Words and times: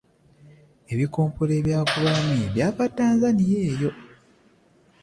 Ebikompola 0.93 1.53
ebyagoba 1.59 2.09
Amini 2.19 2.45
byava 2.53 2.85
Tanzania 2.97 3.57
eyo. 3.71 3.91